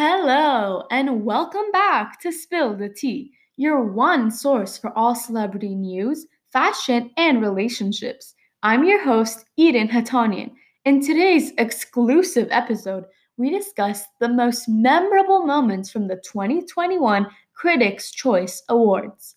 Hello, 0.00 0.84
and 0.92 1.24
welcome 1.24 1.72
back 1.72 2.20
to 2.20 2.30
Spill 2.30 2.76
the 2.76 2.88
Tea, 2.88 3.32
your 3.56 3.82
one 3.82 4.30
source 4.30 4.78
for 4.78 4.96
all 4.96 5.16
celebrity 5.16 5.74
news, 5.74 6.24
fashion, 6.52 7.10
and 7.16 7.42
relationships. 7.42 8.36
I'm 8.62 8.84
your 8.84 9.02
host, 9.02 9.46
Eden 9.56 9.88
Hatanian. 9.88 10.52
In 10.84 11.04
today's 11.04 11.50
exclusive 11.58 12.46
episode, 12.52 13.06
we 13.38 13.50
discuss 13.50 14.04
the 14.20 14.28
most 14.28 14.68
memorable 14.68 15.44
moments 15.44 15.90
from 15.90 16.06
the 16.06 16.22
2021 16.24 17.26
Critics' 17.54 18.12
Choice 18.12 18.62
Awards. 18.68 19.34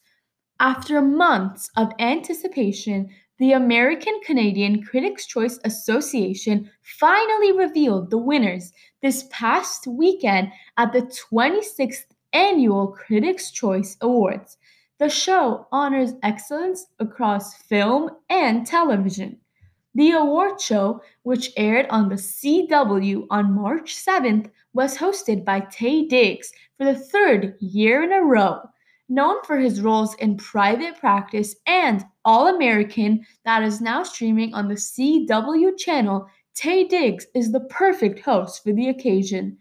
After 0.59 1.01
months 1.01 1.71
of 1.75 1.91
anticipation, 1.97 3.09
the 3.41 3.53
American 3.53 4.13
Canadian 4.23 4.83
Critics' 4.83 5.25
Choice 5.25 5.59
Association 5.63 6.69
finally 6.83 7.51
revealed 7.51 8.11
the 8.11 8.17
winners 8.19 8.71
this 9.01 9.27
past 9.31 9.87
weekend 9.87 10.51
at 10.77 10.93
the 10.93 11.11
26th 11.31 12.05
Annual 12.33 12.89
Critics' 12.89 13.49
Choice 13.49 13.97
Awards. 14.01 14.59
The 14.99 15.09
show 15.09 15.65
honors 15.71 16.13
excellence 16.21 16.85
across 16.99 17.55
film 17.55 18.11
and 18.29 18.63
television. 18.67 19.39
The 19.95 20.11
award 20.11 20.61
show, 20.61 21.01
which 21.23 21.49
aired 21.57 21.87
on 21.89 22.09
the 22.09 22.17
CW 22.17 23.25
on 23.31 23.55
March 23.55 23.95
7th, 23.95 24.51
was 24.73 24.99
hosted 24.99 25.43
by 25.43 25.61
Taye 25.61 26.07
Diggs 26.07 26.51
for 26.77 26.85
the 26.85 26.93
third 26.93 27.55
year 27.59 28.03
in 28.03 28.13
a 28.13 28.21
row. 28.21 28.59
Known 29.09 29.43
for 29.45 29.57
his 29.57 29.81
roles 29.81 30.13
in 30.17 30.37
Private 30.37 30.99
Practice 30.99 31.55
and 31.65 32.05
All 32.23 32.47
American, 32.47 33.25
that 33.45 33.63
is 33.63 33.81
now 33.81 34.03
streaming 34.03 34.53
on 34.53 34.67
the 34.67 34.75
CW 34.75 35.77
channel, 35.77 36.27
Taye 36.55 36.87
Diggs 36.87 37.25
is 37.33 37.51
the 37.51 37.61
perfect 37.61 38.19
host 38.19 38.63
for 38.63 38.73
the 38.73 38.89
occasion. 38.89 39.57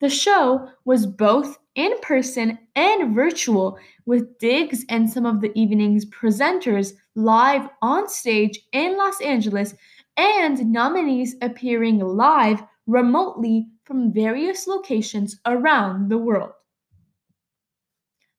The 0.00 0.10
show 0.10 0.68
was 0.84 1.06
both 1.06 1.58
in 1.74 1.98
person 2.02 2.58
and 2.76 3.14
virtual, 3.14 3.78
with 4.04 4.38
Diggs 4.38 4.84
and 4.88 5.08
some 5.08 5.24
of 5.24 5.40
the 5.40 5.50
evening's 5.58 6.04
presenters 6.06 6.92
live 7.14 7.68
on 7.80 8.08
stage 8.08 8.60
in 8.72 8.98
Los 8.98 9.20
Angeles 9.20 9.74
and 10.16 10.70
nominees 10.70 11.36
appearing 11.40 12.00
live 12.00 12.62
remotely 12.86 13.68
from 13.84 14.12
various 14.12 14.66
locations 14.66 15.40
around 15.46 16.10
the 16.10 16.18
world. 16.18 16.52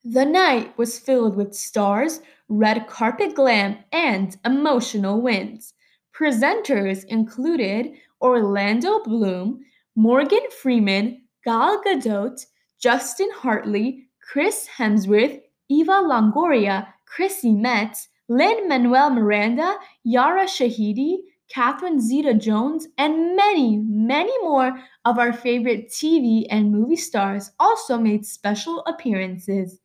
The 0.08 0.23
night 0.23 0.78
was 0.78 1.00
filled 1.00 1.36
with 1.36 1.56
stars, 1.56 2.22
red 2.48 2.86
carpet 2.86 3.34
glam, 3.34 3.80
and 3.92 4.38
emotional 4.45 5.20
wins. 5.20 5.73
Presenters 6.16 7.03
included 7.06 7.92
Orlando 8.22 9.00
Bloom, 9.00 9.66
Morgan 9.95 10.48
Freeman, 10.61 11.23
Gal 11.44 11.81
Gadot, 11.83 12.39
Justin 12.80 13.31
Hartley, 13.33 14.08
Chris 14.22 14.67
Hemsworth, 14.78 15.42
Eva 15.70 15.94
Longoria, 15.94 16.88
Chrissy 17.08 17.53
Metz, 17.53 18.08
Lin 18.30 18.67
Manuel 18.67 19.09
Miranda, 19.09 19.76
Yara 20.03 20.45
Shahidi, 20.45 21.17
Catherine 21.50 22.00
Zeta 22.00 22.36
Jones, 22.36 22.88
and 23.00 23.36
many, 23.36 23.78
many 23.78 24.33
more 24.44 24.80
of 25.03 25.17
our 25.17 25.33
favorite 25.33 25.89
TV 25.89 26.45
and 26.52 26.72
movie 26.72 26.95
stars 26.95 27.50
also 27.59 27.98
made 27.98 28.23
special 28.23 28.83
appearances. 28.86 29.81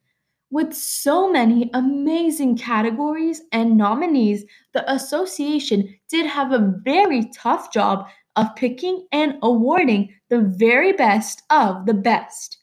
With 0.50 0.74
so 0.74 1.30
many 1.30 1.70
amazing 1.74 2.56
categories 2.58 3.42
and 3.52 3.76
nominees, 3.76 4.44
the 4.72 4.92
association 4.92 5.96
did 6.08 6.26
have 6.26 6.50
a 6.50 6.74
very 6.82 7.30
tough 7.32 7.72
job 7.72 8.06
of 8.34 8.56
picking 8.56 9.06
and 9.12 9.36
awarding 9.42 10.12
the 10.28 10.40
very 10.40 10.92
best 10.92 11.42
of 11.50 11.86
the 11.86 11.94
best. 11.94 12.58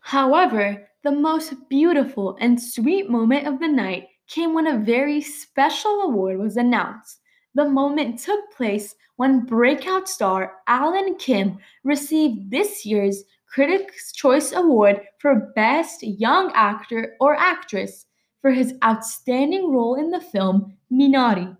However, 0.00 0.88
the 1.04 1.12
most 1.12 1.54
beautiful 1.68 2.36
and 2.40 2.60
sweet 2.60 3.08
moment 3.08 3.46
of 3.46 3.60
the 3.60 3.68
night 3.68 4.08
came 4.26 4.54
when 4.54 4.66
a 4.66 4.78
very 4.78 5.20
special 5.20 6.02
award 6.02 6.38
was 6.38 6.56
announced. 6.56 7.20
The 7.54 7.68
moment 7.68 8.18
took 8.18 8.50
place 8.50 8.94
when 9.16 9.44
breakout 9.44 10.08
star 10.08 10.54
Alan 10.66 11.14
Kim 11.16 11.58
received 11.84 12.50
this 12.50 12.84
year's 12.84 13.22
Critics' 13.52 14.12
Choice 14.12 14.52
Award 14.52 15.02
for 15.18 15.52
Best 15.54 16.02
Young 16.02 16.50
Actor 16.54 17.16
or 17.20 17.36
Actress 17.36 18.06
for 18.40 18.50
his 18.50 18.72
outstanding 18.82 19.70
role 19.70 19.96
in 19.96 20.08
the 20.08 20.22
film 20.22 20.74
Minari. 20.90 21.54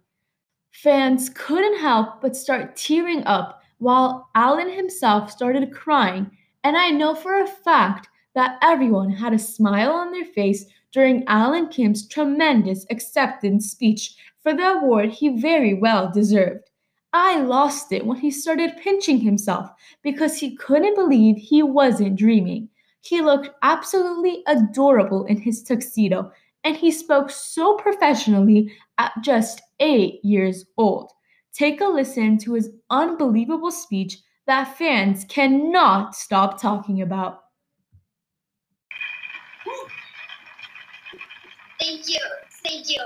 Fans 0.70 1.28
couldn't 1.28 1.80
help 1.80 2.22
but 2.22 2.34
start 2.34 2.76
tearing 2.76 3.22
up 3.24 3.60
while 3.76 4.30
Alan 4.34 4.70
himself 4.70 5.30
started 5.30 5.70
crying, 5.70 6.30
and 6.64 6.78
I 6.78 6.88
know 6.88 7.14
for 7.14 7.42
a 7.42 7.46
fact 7.46 8.08
that 8.34 8.58
everyone 8.62 9.10
had 9.10 9.34
a 9.34 9.38
smile 9.38 9.92
on 9.92 10.12
their 10.12 10.24
face 10.24 10.64
during 10.92 11.24
Alan 11.26 11.68
Kim's 11.68 12.08
tremendous 12.08 12.86
acceptance 12.88 13.70
speech 13.70 14.16
for 14.42 14.54
the 14.54 14.78
award 14.78 15.10
he 15.10 15.40
very 15.40 15.74
well 15.74 16.10
deserved. 16.10 16.70
I 17.12 17.40
lost 17.40 17.92
it 17.92 18.06
when 18.06 18.18
he 18.18 18.30
started 18.30 18.78
pinching 18.82 19.20
himself 19.20 19.70
because 20.02 20.38
he 20.38 20.56
couldn't 20.56 20.94
believe 20.94 21.36
he 21.36 21.62
wasn't 21.62 22.16
dreaming. 22.16 22.68
He 23.02 23.20
looked 23.20 23.50
absolutely 23.62 24.42
adorable 24.46 25.24
in 25.26 25.36
his 25.36 25.62
tuxedo, 25.62 26.32
and 26.64 26.76
he 26.76 26.90
spoke 26.90 27.30
so 27.30 27.76
professionally 27.76 28.72
at 28.98 29.12
just 29.22 29.60
eight 29.80 30.24
years 30.24 30.64
old. 30.78 31.12
Take 31.52 31.80
a 31.80 31.86
listen 31.86 32.38
to 32.38 32.54
his 32.54 32.70
unbelievable 32.90 33.72
speech 33.72 34.18
that 34.46 34.76
fans 34.78 35.24
cannot 35.28 36.14
stop 36.14 36.60
talking 36.60 37.02
about. 37.02 37.40
Thank 41.78 42.08
you. 42.08 42.20
Thank 42.64 42.88
you. 42.88 43.00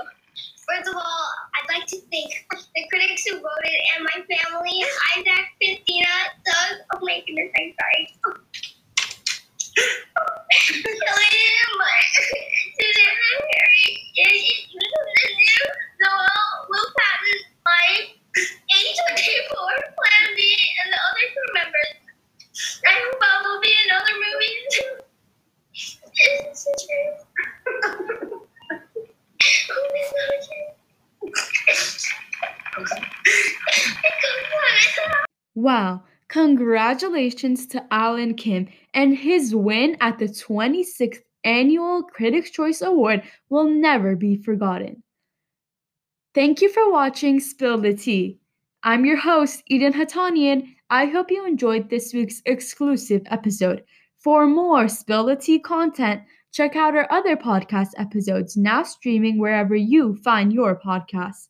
First 0.67 0.89
of 0.89 0.95
all, 0.95 1.25
I'd 1.55 1.79
like 1.79 1.87
to 1.87 1.95
thank 2.11 2.27
the 2.51 2.83
critics 2.91 3.23
who 3.25 3.39
voted 3.39 3.79
and 3.95 4.03
my 4.03 4.19
family, 4.27 4.83
Isaac, 5.15 5.47
Christina, 5.63 6.11
Doug. 6.43 6.83
Oh 6.93 6.99
my 7.01 7.23
goodness, 7.25 7.51
I'm 7.55 7.71
sorry. 7.71 8.03
Susan, 12.75 13.11
Harry, 13.15 14.11
Yoshi, 14.15 14.67
Noel, 16.03 16.67
Will 16.67 16.89
Patton, 16.99 17.37
Mike, 17.63 18.19
A24, 18.35 19.55
Plan 19.55 20.27
B, 20.35 20.39
and 20.83 20.91
the 20.91 20.99
other 20.99 21.25
crew 21.31 21.49
members. 21.53 21.95
I 22.85 22.91
hope 22.91 23.23
I 23.23 23.39
will 23.47 23.61
be 23.61 23.71
in 23.71 23.87
other 23.95 24.15
movies. 24.19 24.83
Is 26.51 26.65
this 26.65 26.75
true? 26.83 27.27
Wow, 35.57 36.03
congratulations 36.27 37.65
to 37.69 37.83
Alan 37.89 38.35
Kim 38.35 38.67
and 38.93 39.17
his 39.17 39.55
win 39.55 39.97
at 40.01 40.19
the 40.19 40.27
26th 40.27 41.23
Annual 41.43 42.03
Critics' 42.03 42.51
Choice 42.51 42.83
Award 42.83 43.23
will 43.49 43.67
never 43.67 44.15
be 44.15 44.37
forgotten. 44.37 45.01
Thank 46.35 46.61
you 46.61 46.69
for 46.69 46.91
watching 46.91 47.39
Spill 47.39 47.79
the 47.79 47.95
Tea. 47.95 48.37
I'm 48.83 49.03
your 49.03 49.17
host, 49.17 49.63
Eden 49.65 49.93
Hatanian. 49.93 50.75
I 50.91 51.07
hope 51.07 51.31
you 51.31 51.43
enjoyed 51.47 51.89
this 51.89 52.13
week's 52.13 52.43
exclusive 52.45 53.23
episode. 53.31 53.83
For 54.19 54.45
more 54.45 54.87
Spill 54.87 55.25
the 55.25 55.35
Tea 55.35 55.57
content, 55.57 56.21
check 56.51 56.75
out 56.75 56.95
our 56.95 57.11
other 57.11 57.35
podcast 57.35 57.93
episodes 57.97 58.57
now 58.57 58.83
streaming 58.83 59.39
wherever 59.39 59.75
you 59.75 60.17
find 60.17 60.53
your 60.53 60.79
podcasts. 60.79 61.47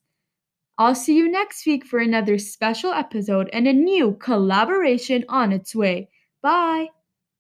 I'll 0.77 0.95
see 0.95 1.15
you 1.15 1.29
next 1.29 1.65
week 1.65 1.85
for 1.85 1.99
another 1.99 2.37
special 2.37 2.91
episode 2.91 3.49
and 3.53 3.67
a 3.67 3.73
new 3.73 4.13
collaboration 4.15 5.25
on 5.29 5.51
its 5.51 5.75
way. 5.75 6.09
Bye. 6.41 6.89